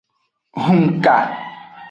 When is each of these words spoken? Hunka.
Hunka. 0.63 1.15